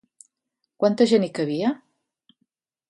Quanta 0.85 1.09
gent 1.11 1.29
hi 1.29 1.31
cabia? 1.41 1.73